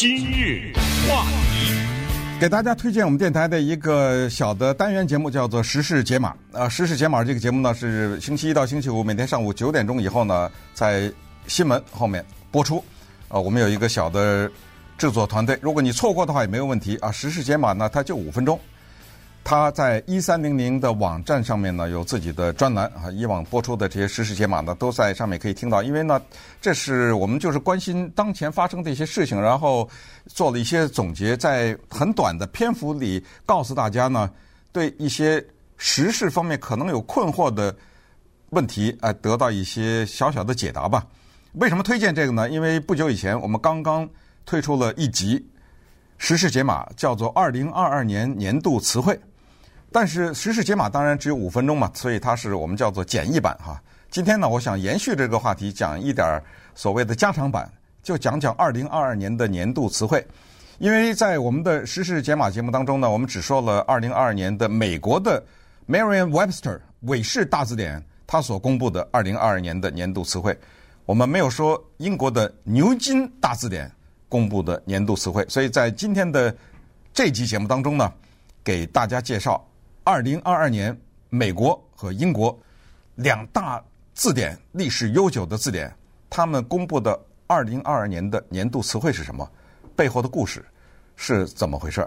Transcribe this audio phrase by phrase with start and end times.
[0.00, 0.72] 今日
[1.06, 1.74] 话题，
[2.40, 6.34] 给大家推荐我们电台的一个小的单元节目，叫做《时事解码》。
[6.58, 11.12] 啊，《时事解码》这个节目呢，是星期一到星期五每天上午九点钟以后呢，在
[11.46, 12.82] 新闻后面播出。
[13.28, 14.50] 啊，我们有一个小的
[14.96, 17.10] 制作团队，如果你错过的话也没有问题啊。
[17.12, 18.58] 《时事解码》呢，它就五分钟。
[19.42, 25.82] 他在一三零零的网站上面呢，有自己的专栏啊，以往播出的这些时事解码呢，都在上面可以听到。
[25.82, 26.20] 因为呢，
[26.60, 29.88] 这是我们就是关心当前发生的一些事情，然后
[30.26, 34.30] 做了一些总结，在很短的篇幅里告诉大家呢，
[34.70, 35.44] 对一些
[35.78, 37.74] 时事方面可能有困惑的
[38.50, 41.04] 问题，啊，得到一些小小的解答吧。
[41.54, 42.48] 为什么推荐这个呢？
[42.48, 44.08] 因为不久以前我们刚刚
[44.46, 45.44] 推出了一集
[46.18, 49.14] 时事解码，叫做《二零二二年年度词汇》。
[49.92, 53.80] 但是时事解码当然只有五分钟嘛，所以它是我们叫做简易版哈。
[54.08, 56.42] 今天呢，我想延续这个话题，讲一点
[56.74, 57.70] 所谓的加长版，
[58.02, 60.24] 就讲讲二零二二年的年度词汇。
[60.78, 65.44] 因为在我们的时事解码节目当中呢，我们只说了二零二二年的美国的
[65.88, 70.56] Merriam-Webster 韦氏大字典它所公布的二零二二年的年度词汇，
[71.04, 73.90] 我们没有说英国的牛津大字典
[74.28, 75.44] 公布的年度词汇。
[75.48, 76.54] 所以在今天的
[77.12, 78.12] 这集节目当中呢，
[78.64, 79.64] 给大家介绍。
[80.10, 82.58] 二零二二年，美国和英国
[83.14, 83.80] 两大
[84.12, 85.94] 字典历史悠久的字典，
[86.28, 89.48] 他们公布的二零二二年的年度词汇是什么？
[89.94, 90.64] 背后的故事
[91.14, 92.04] 是怎么回事？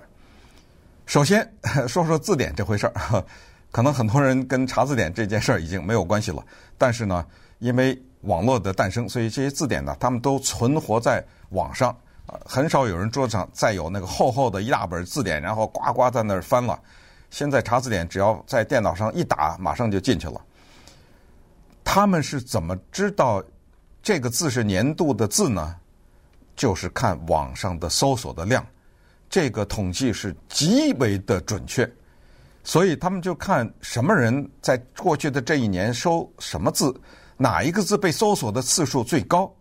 [1.06, 1.50] 首先
[1.88, 3.24] 说说字典这回事儿，
[3.72, 6.44] 可能很多人跟查字典这件事儿已经没有关系了。
[6.78, 7.26] 但是呢，
[7.60, 11.98] 因为网络的诞生，所以这些字典呢，他们都存活在网上，
[12.46, 16.78] 很少有人桌子上再有那个厚厚的一大本字典，然后呱呱在那儿翻了。
[17.34, 20.40] 现在查字典，只要在电脑上一打，马上就进去了。
[21.84, 23.44] 他们是怎么知道
[24.04, 25.76] 这个字是年度的字呢？
[26.56, 28.64] 就是看网上的搜索的量，
[29.32, 31.92] 这个统计是极为的准确。
[32.64, 36.96] 所以他们就看什么人在过去的这一年搜什么字，
[37.36, 39.52] 哪一个字被搜索的次数最高，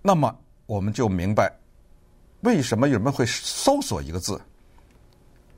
[0.00, 0.34] 那么
[0.64, 1.54] 我们就明白
[2.40, 4.40] 为什么人们会搜索一个字。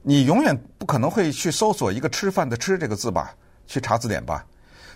[0.02, 3.34] 你永远不可能会去搜索一个“吃饭”的“吃”这个字吧？
[3.66, 4.44] 去查字典吧。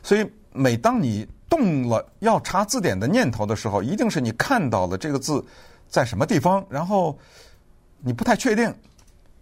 [0.03, 5.45] 所以，每当你动了要查字典的念头的时候，一定是你看到了这个字
[5.89, 7.19] 在什么地方，然后
[8.01, 8.75] 你不太确定，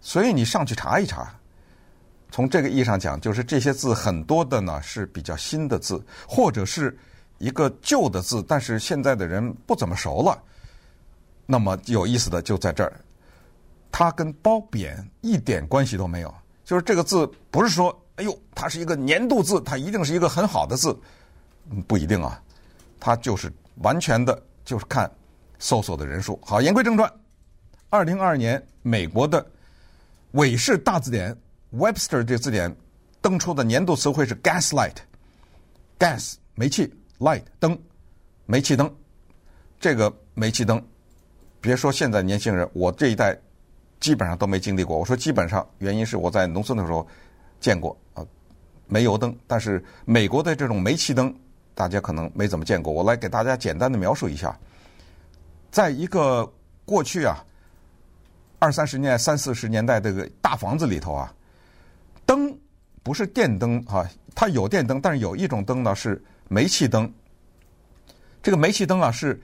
[0.01, 1.33] 所以你上去查一查。
[2.31, 6.97] 从这个意义上讲，就是这些字很多的呢是比较新的字，或者是
[7.37, 10.41] 一个旧的字，但是现在的人不怎么熟了。
[11.45, 12.93] 那么有意思的就在这儿。
[13.95, 16.33] 它跟褒贬一点关系都没有，
[16.65, 20.99] 就是这个字不是说，哎呦，它是一个年度字，它一定是一个很好的字，
[21.87, 22.41] 不一定啊，
[22.99, 25.09] 它就是完全的，就是看
[25.59, 26.39] 搜索的人数。
[26.43, 27.07] 好，言归正传，
[27.91, 29.45] 二零二二年美国的
[30.31, 31.37] 韦氏大字典
[31.71, 32.75] Webster 这字典
[33.21, 37.79] 登出的年度词汇是 gaslight，gas 煤气，light 灯，
[38.47, 38.91] 煤气灯，
[39.79, 40.83] 这个煤气灯，
[41.61, 43.39] 别说现在年轻人，我这一代。
[44.03, 44.99] 基本上都没经历过。
[44.99, 47.07] 我说基本上，原因是我在农村的时候
[47.61, 48.25] 见过啊，
[48.85, 49.33] 煤油灯。
[49.47, 51.33] 但是美国的这种煤气灯，
[51.73, 52.91] 大家可能没怎么见过。
[52.91, 54.59] 我来给大家简单的描述一下，
[55.71, 56.45] 在一个
[56.83, 57.41] 过去啊
[58.59, 61.33] 二三十年、三四十年代这个大房子里头啊，
[62.25, 62.53] 灯
[63.03, 64.05] 不是电灯啊，
[64.35, 67.09] 它有电灯，但是有一种灯呢是煤气灯。
[68.41, 69.41] 这个煤气灯啊是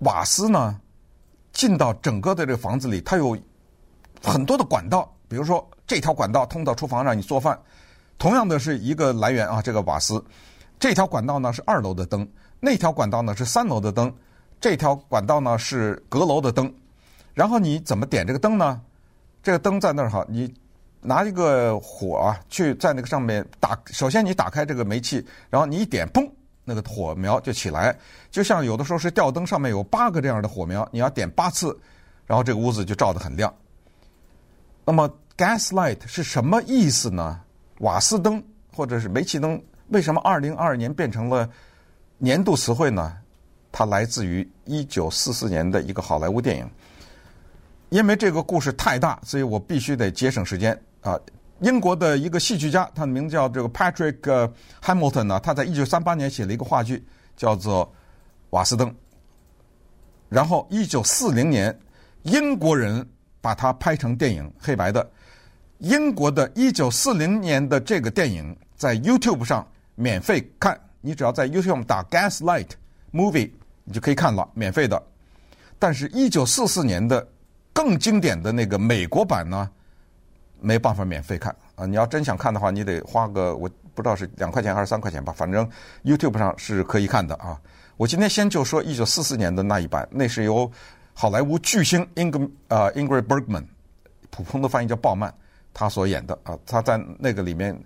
[0.00, 0.78] 瓦斯呢。
[1.56, 3.34] 进到整个的这个房子里，它有
[4.22, 7.58] 很多的管道，比如说这条管道通到厨房让你做饭，
[8.18, 10.22] 同样的是一个来源啊，这个瓦斯，
[10.78, 12.28] 这条管道呢是二楼的灯，
[12.60, 14.14] 那条管道呢是三楼的灯，
[14.60, 16.70] 这条管道呢是阁楼的灯，
[17.32, 18.78] 然后你怎么点这个灯呢？
[19.42, 20.52] 这个灯在那儿哈，你
[21.00, 26.30] 拿一个火啊去在那个上面打，首先你打开这个煤气，然后你一点，砰。
[26.68, 27.96] 那个火苗就起来，
[28.30, 31.78] 就像有的时候是吊灯上面有八个这样的火苗，你要点八次，
[32.26, 33.54] 然后这个屋子就照得很亮。
[34.84, 37.40] 那么 gaslight 是什么意思呢？
[37.78, 38.42] 瓦斯灯
[38.74, 41.48] 或者是煤气灯，为什么二零二二年变成了
[42.18, 43.16] 年度词汇呢？
[43.70, 46.68] 它来自于一九四四年的一个好莱坞电影。
[47.90, 51.16] 因为这个故事太大，所以我必须得节省时间啊。
[51.60, 54.50] 英国的一个戏剧家，他的名字叫这个 Patrick
[54.82, 57.02] Hamilton 呢，他在一九三八年写了一个话剧，
[57.36, 57.86] 叫做
[58.50, 58.90] 《瓦斯登》。
[60.28, 61.76] 然后一九四零年，
[62.24, 63.06] 英国人
[63.40, 65.08] 把它拍成电影，黑白的。
[65.78, 72.68] 英国的一九四零年的这个电影在 YouTube 上免费看，你只要在 YouTube 打 Gaslight
[73.12, 73.50] Movie，
[73.84, 75.02] 你就可以看了，免费的。
[75.78, 77.26] 但是，一九四四年的
[77.72, 79.70] 更经典的那个美国版呢，
[80.60, 81.86] 没办法免费看啊！
[81.86, 85.68] 你要真想看的话，你得花个我不知道是两块钱还是三块钱吧，反正
[86.04, 87.60] YouTube 上是可以看的啊。
[87.96, 90.70] 我今天先就说一九四四年的那一版，那是由
[91.14, 93.64] 好莱坞巨星 Ing 呃 Ingrid Bergman，
[94.30, 95.32] 普通的翻译叫鲍曼，
[95.72, 97.78] 他所演的啊，他在那个里面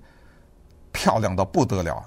[0.92, 2.04] 漂亮到不得了。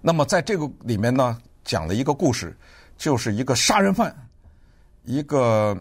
[0.00, 2.56] 那么在这个里面呢，讲了一个故事，
[2.96, 4.14] 就是一个杀人犯。
[5.06, 5.78] 一个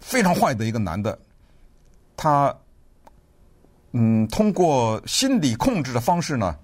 [0.00, 1.16] 非常坏的一个男的，
[2.16, 2.56] 他
[3.92, 6.56] 嗯，通过心理控制的方式呢，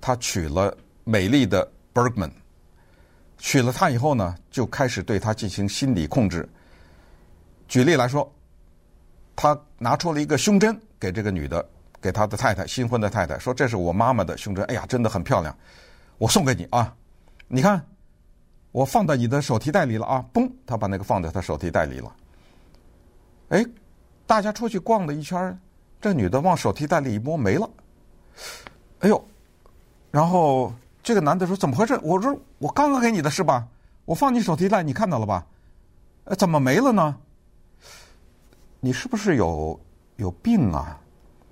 [0.00, 2.30] 他娶了美丽的 Bergman，
[3.38, 6.48] 娶了她以后呢，就开始对她进行心理控制。
[7.66, 8.30] 举例来说，
[9.34, 11.66] 他拿出了一个胸针给这个女的，
[12.00, 15.56] 给他的太太，新婚的太太，说：“这是我妈妈的胸针，哎呀，真的很漂亮，
[16.18, 16.94] 我送给你啊，
[17.48, 17.84] 你看。”
[18.74, 20.24] 我放在你的手提袋里了啊！
[20.34, 22.12] 嘣，他把那个放在他手提袋里了。
[23.50, 23.64] 哎，
[24.34, 25.56] 大家出去逛了一圈，
[26.00, 27.70] 这女的往手提袋里一摸没了。
[28.98, 29.24] 哎呦，
[30.10, 33.64] 然后这个男的说：“怎么回事？”我说：“我刚刚给你的是吧？
[34.04, 35.46] 我放你手提袋，你看到了吧？
[36.24, 37.16] 呃，怎么没了呢？
[38.80, 39.78] 你是不是有
[40.16, 40.98] 有病啊？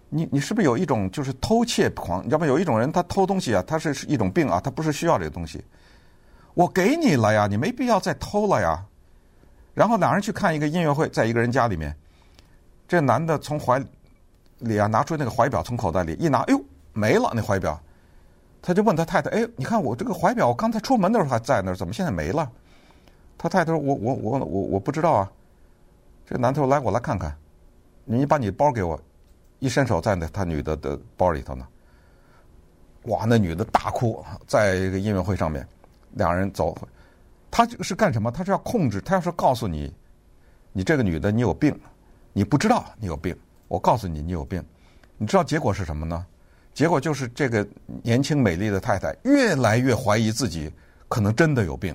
[0.09, 2.19] 你你是不是有一种就是偷窃狂？
[2.19, 2.47] 你知道吗？
[2.49, 5.65] 有一种人他偷东西啊，他是是一种病啊，他不是需要这个东西。”
[6.55, 8.85] 我给你了呀，你没必要再偷了呀。
[9.73, 11.97] 然后两人去看一个音乐会，在一个人家里面，
[12.93, 13.83] 这男的从怀
[14.59, 16.63] 里啊拿出那个怀表，从口袋里一拿，哎呦，
[16.93, 17.81] 没了那怀表。
[18.61, 22.53] 他就问他太太：“哎，你看我这个怀表，我刚才出门的时候还在那儿，怎么现在没了？”
[23.39, 25.33] 他太太说：“我我我我我不知道啊。”
[26.29, 27.35] 这男的说：“来，我来看看。”
[28.05, 29.01] 你把你包给我，
[29.59, 31.67] 一伸手在那他女的的包里头呢。
[33.05, 35.67] 哇，那女的大哭，在一个音乐会上面。
[36.11, 36.77] 两人走，
[37.51, 38.31] 他这个是干什么？
[38.31, 39.91] 他是要控制，他要是告诉你，
[40.73, 41.75] 你这个女的你有病，
[42.33, 43.37] 你不知道你有病，
[43.69, 44.65] 我告诉你你有病，
[45.19, 46.27] 你知道结果是什么呢？
[46.75, 47.67] 结果就是这个
[48.03, 50.73] 年轻美丽的太太越来越怀疑自己
[51.09, 51.95] 可能真的有病，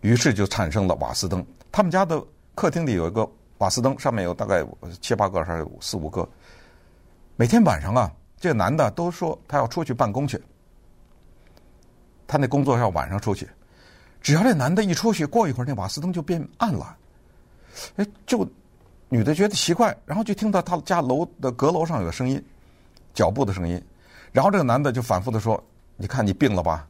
[0.00, 1.44] 于是就产生了瓦斯灯。
[1.72, 2.22] 他们家的
[2.54, 3.28] 客厅里有一个
[3.58, 4.64] 瓦斯灯，上面有大概
[5.00, 6.28] 七八个还是四五个。
[7.34, 10.40] 每天晚上啊，这个男的都说他要出去办公去。
[12.28, 13.48] 他那工作要晚上出去，
[14.20, 16.96] 只要这男的一出去，过一会儿那瓦斯灯就变暗了。
[17.96, 18.48] 哎，就
[19.14, 22.44] 女的觉得奇怪，然后就听到他家楼的阁楼上有个声音，
[23.14, 23.80] 脚步的声音。
[24.32, 25.62] 然后这个男的就反复的说
[25.96, 26.84] ：“你看你病了吧？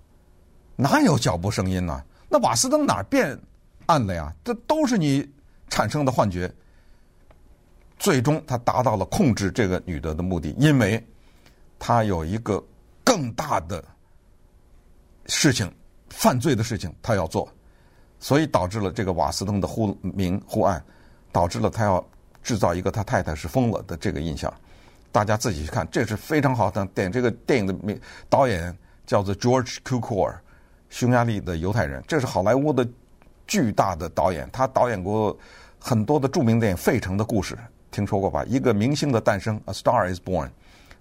[0.75, 2.03] 哪有脚步声音呢？
[2.31, 3.39] 那瓦斯灯哪变
[3.85, 4.35] 暗了呀？
[4.43, 5.31] 这都是你
[5.69, 6.51] 产生的幻觉。”
[8.01, 11.07] 最终他达到了控制这个女的的目的，因为
[11.79, 12.65] 他有一个
[13.05, 13.85] 更大的。
[15.27, 15.71] 事情，
[16.09, 17.47] 犯罪的事情，他要做，
[18.19, 20.83] 所以导致了这个瓦斯灯的忽明忽暗，
[21.31, 22.03] 导致了他要
[22.45, 24.53] 制造一个他太太是疯了的这个印象。
[25.11, 27.13] 大家自己去看，这是非常好的电影。
[27.13, 30.35] 这个电影的名导演叫做 George Cukor，
[30.91, 32.87] 匈牙利的犹太人，这是好莱坞的
[33.47, 35.37] 巨大的导演，他导演过
[35.81, 37.55] 很多的著名电影，《费城的故事》
[37.91, 38.45] 听说过吧？
[38.47, 40.47] 一个明星的诞生，《A Star Is Born》，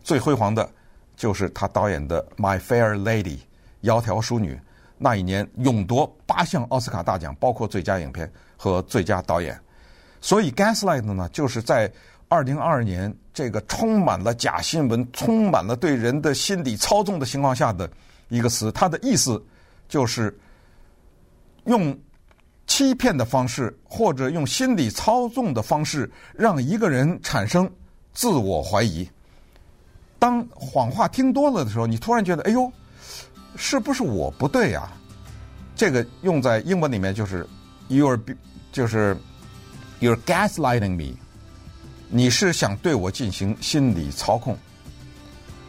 [0.03, 0.67] 最辉煌的
[1.15, 3.37] 就是他导演的《My Fair Lady》。
[3.83, 4.57] 窈窕淑女，
[4.97, 9.59] 那一年勇夺八项奥斯卡大奖，包括最佳影片和最佳导演。
[10.23, 11.91] 所以 “gaslight” 呢，就是在
[12.29, 17.89] 二零二二年这个充满了假新闻、充满了对人的心理操纵的情况下的
[18.29, 18.71] 一个词。
[18.71, 19.43] 它的意思
[19.89, 20.33] 就是
[21.65, 21.99] 用
[22.65, 27.69] 欺骗的方式，或者用心理操纵的方式，让一个人产生
[28.13, 29.05] 自我怀疑。
[30.17, 32.71] 当谎话听多了的时候，你突然觉得，哎呦。
[33.55, 34.97] 是不是我不对呀、啊？
[35.75, 37.47] 这个用在英文里面就是
[37.87, 38.19] “you're”
[38.71, 39.15] 就是
[40.03, 41.15] “you're gaslighting me”，
[42.09, 44.57] 你是想对我进行心理操控。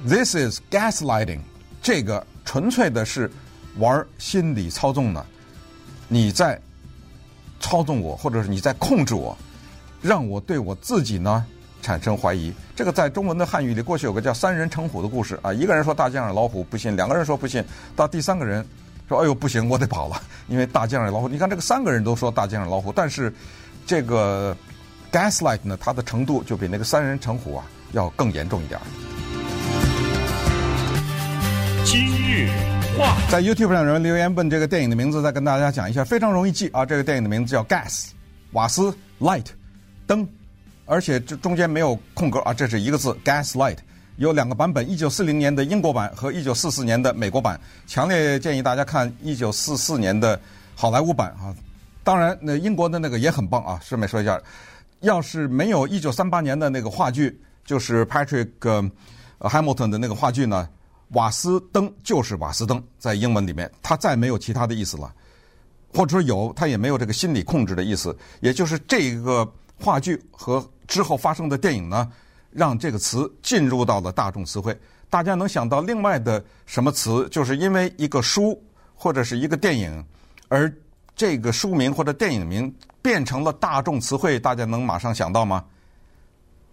[0.05, 1.39] This is gaslighting，
[1.81, 3.31] 这个纯粹的是
[3.79, 5.25] 玩心理操纵呢。
[6.09, 6.61] 你在
[7.61, 9.39] 操纵我，或者是你在控制我，
[10.03, 11.47] 让我对我自己呢
[11.81, 15.53] 产生怀疑，这个在中文的汉语里，过去有个叫“三人成虎”的故事啊。
[15.53, 17.65] 一个人说大街上老虎不信，两个人说不信，
[17.95, 18.67] 到第三个人
[19.09, 23.33] 说：“哎呦，不行，我得跑了，因为大街上老虎。”你看，这个三个人都说大街上老虎，但是
[23.87, 24.57] 这个
[25.13, 28.81] gaslight 呢，它的程度就比那个三人成虎啊要更严重一点。
[31.85, 32.49] 今日
[32.99, 36.85] 话，在 YouTube 上有人留言问这个电影的名字，再跟大家讲一下，非常容易记啊。
[36.85, 38.07] 这个电影的名字叫 Gas，
[38.53, 39.47] 瓦斯，Light，
[40.07, 40.27] 灯。
[40.87, 43.79] 而且这中间没有空格啊，这是一个字，gaslight，
[44.17, 47.59] 有两个版本，一九四零年的英国版和一九四四年的美国版。
[47.87, 50.39] 强烈建议大家看一九四四年的
[50.75, 51.55] 好莱坞版啊，
[52.05, 53.81] 当然，那英国的那个也很棒啊。
[53.83, 54.39] 顺便说一下，
[55.01, 58.51] 要是没有一九三八年的那个话剧，就是 Patrick
[59.41, 60.69] Hamilton 的那个话剧呢，
[61.13, 65.15] 瓦斯登就是瓦斯登，在英文里面，它再没有其他的意思了，
[65.95, 68.15] 或者说有，它也没有这个心理控制的意思。
[68.41, 72.13] 也就是这个话剧和之后发生的电影呢，
[72.51, 74.79] 让这个词进入到了大众词汇。
[75.09, 77.27] 大家能想到另外的什么词？
[77.31, 78.63] 就是因为一个书
[78.95, 80.05] 或者是一个电影
[80.49, 80.71] 而。
[81.17, 85.65] 这个书名或者电影名变成了大众词汇，大家能马上想到吗？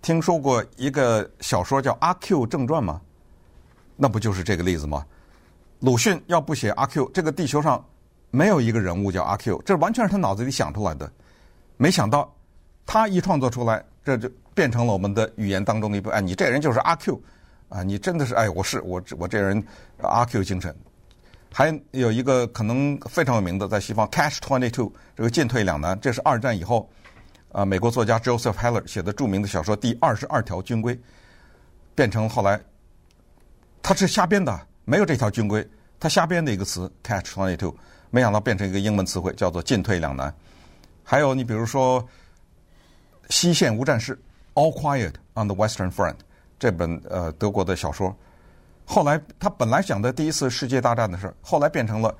[0.01, 2.99] 听说过一个小说叫《阿 Q 正传》吗？
[3.95, 5.05] 那不就是这个例子吗？
[5.79, 7.83] 鲁迅要不写阿 Q，这个地球上
[8.31, 11.11] 没有一个人物叫阿 Q，这完全是他脑子里想出来的。
[11.77, 12.33] 没想到
[12.85, 16.09] 他一创作出来，这就变成了我们的语言当中的一部。
[16.09, 17.21] 哎，你这人就是阿 Q
[17.69, 17.83] 啊！
[17.83, 19.63] 你真的是哎，我是我我这人
[20.01, 20.75] 阿 Q 精神。
[21.53, 26.89] 还有一个可能非常有名的，在西方 Catch Twenty Two 这个进退两难，这是二战以后
[27.51, 30.95] 啊，美国作家 Joseph Heller 写的著名的小说《第二十二条军规》，
[31.93, 32.57] 变成后来
[33.83, 35.67] 他是瞎编的，没有这条军规，
[35.99, 37.75] 他瞎编的一个词 Catch Twenty Two，
[38.11, 40.33] 没想到变成一个英文词汇，叫做进退两难。
[41.03, 42.01] 还有你比如说
[43.29, 44.17] 《西线无战事》
[44.61, 46.15] All Quiet on the Western Front
[46.57, 48.15] 这本呃德国的小说。
[48.85, 52.13] 后来他本来讲的第一次世界大战的事，后来变成了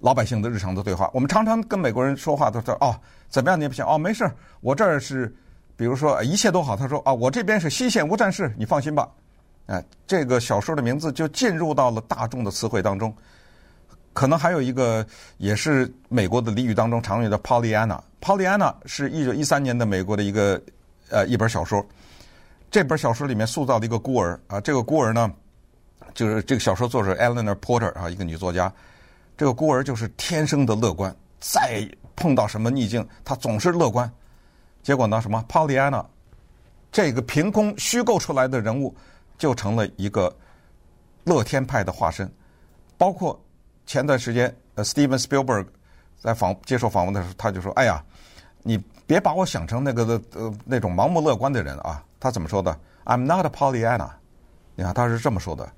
[0.00, 1.10] 老百姓的日常的对话。
[1.12, 2.94] 我们常常跟美国人说话都说哦，
[3.28, 3.58] 怎么样？
[3.58, 5.32] 你也不行哦，没事，我这儿是，
[5.76, 6.76] 比如说一切都好。
[6.76, 9.08] 他说啊，我这边是西线无战事，你放心吧。
[9.66, 13.14] 哎，这个小说的名字就进入到了大众的词汇当中。
[14.12, 18.00] 可能还有一个也是美国的俚语当中常用的 Pollyanna。
[18.20, 20.60] Pollyanna 是一九一三年的美国的一个
[21.10, 21.84] 呃一本小说。
[22.70, 25.30] 这本小说里面塑造了一个孤儿啊，这个孤儿呢。
[26.18, 28.72] 就是这个小说作者 Eleanor Porter 啊，一个女作家。
[29.36, 34.12] 这个孤儿就是天生的乐观，再碰到什么逆境，她总是乐观。
[34.82, 36.04] 结果呢，什么 Pollyanna
[36.90, 38.92] 这个凭空虚构出来的人物，
[39.36, 40.36] 就成了一个
[41.22, 42.28] 乐天派的化身。
[42.96, 43.40] 包括
[43.86, 45.68] 前段时间，呃，Steven Spielberg
[46.18, 48.04] 在访接受访问的时候，他就说：“哎呀，
[48.64, 54.10] 你别把我想成那个的呃那种盲目乐观的人啊。”他怎么说的？“I'm not a Pollyanna。”
[54.74, 55.72] 你看，他是这么说的。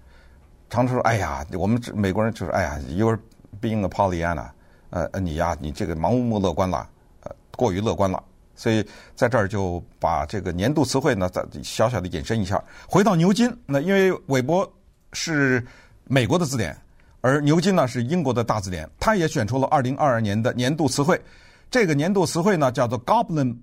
[0.71, 3.19] 常常说：“哎呀，我们美国人就是哎呀，you're
[3.61, 4.49] being a Pollyanna，
[4.91, 6.89] 呃呃，你呀，你这个盲目乐观了，
[7.25, 8.23] 呃，过于乐观了。”
[8.55, 8.87] 所以
[9.17, 12.63] 在这儿就把这个年度词汇呢，再小小的引申一下。
[12.87, 14.71] 回到牛津，那因为韦伯
[15.13, 15.67] 是
[16.05, 16.77] 美国的字典，
[17.21, 21.21] 而牛津呢是英国的大字典，他也选出了二零二二年的年度词汇。
[21.69, 23.57] 这个年度词汇呢叫做 Goblin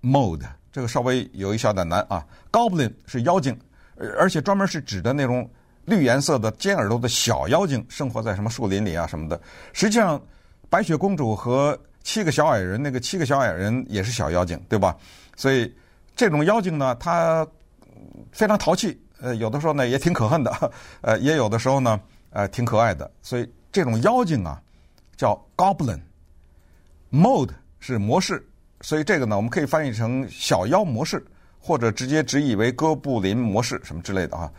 [0.00, 2.24] Mode，这个稍微有一小点难啊。
[2.50, 3.58] Goblin 是妖精，
[3.98, 5.46] 而而且专门是指的那种。
[5.84, 9.40] 绿颜色的尖耳朵的小妖精生活在什么树林里啊什么的。
[9.72, 10.20] 实际上，
[10.70, 14.96] 白雪公主和七个小矮人，那个七个小矮人也是小妖精，对吧？
[15.36, 15.72] 所以
[16.16, 17.46] 这种妖精呢，它
[18.32, 20.72] 非常淘气，呃，有的时候呢也挺可恨的，
[21.02, 22.00] 呃，也有的时候呢，
[22.30, 23.10] 呃，挺可爱的。
[23.22, 24.60] 所以这种妖精啊，
[25.16, 26.00] 叫 Goblin。
[27.10, 28.44] Mode 是模式，
[28.80, 31.24] 所以这个呢，我们可以翻译成小妖模式，
[31.60, 34.50] 或者直接直译为哥布林模式什么之类的啊。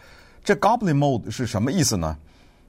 [0.46, 2.16] 这 Goblin Mode 是什么意思呢？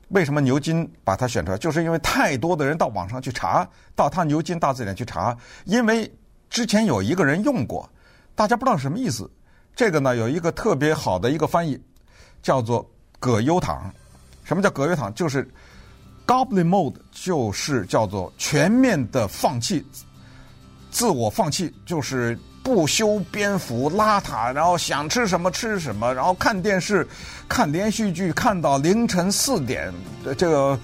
[0.09, 1.59] 为什么牛津把它选出来？
[1.59, 6.11] 就是因为太多的人到网上去查，到他牛津大字典去查，因为
[6.49, 7.87] 之前有一个人用过，
[8.35, 9.31] 大家不知道什么意思。
[9.75, 11.79] 这个呢，有一个特别好的一个翻译，
[12.43, 12.91] 叫做
[13.21, 13.93] 葛优躺。
[14.43, 15.13] 什么叫葛优躺？
[15.13, 15.47] 就是
[16.27, 19.85] Goblin Mode，就是叫做全面的放弃，
[20.91, 22.39] 自我放弃，就是。
[22.67, 27.07] 不修边幅，邋遢，然后想吃什么吃什么，然后看电视、
[27.49, 29.95] 看连续剧，看到凌晨四点，
[30.37, 30.77] 这个，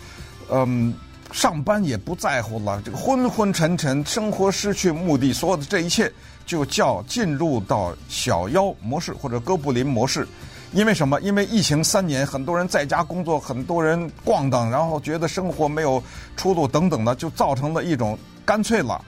[0.49, 0.95] 嗯，
[1.33, 6.09] 上班也不在乎了，这个昏昏沉沉，生活失去目的，所有的这一切
[6.47, 10.25] 就叫进入到小妖模式或者哥布林模式。
[10.71, 11.21] 因为什么？
[11.21, 16.01] 因为疫情三年，很多人在家工作，很多人逛荡，然后觉得生活没有
[16.37, 19.05] 出路等等的，就造成了一种干脆了，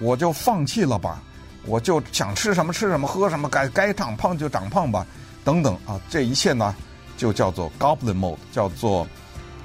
[0.00, 1.22] 我就放弃了吧。
[1.66, 5.06] 我就想吃什么吃什么，喝什么，该该长胖就长胖吧，
[5.44, 6.74] 等等啊，这一切呢，
[7.16, 9.06] 就叫做 Goblin Mode，叫做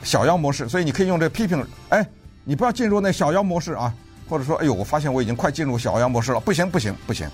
[0.04, 0.68] 小妖模式。
[0.70, 2.06] 所以你可以用这批评，哎，
[2.44, 3.94] 你不要进入那小妖模式啊，
[4.28, 6.96] 或者说，哎呦，我发现我已经快进入小妖模式了，不行不行。
[7.06, 7.30] 不行